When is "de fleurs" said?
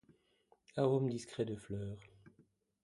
1.45-1.99